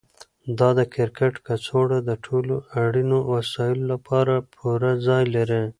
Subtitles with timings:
[0.59, 5.63] دا د کرکټ کڅوړه د ټولو اړینو وسایلو لپاره پوره ځای لري.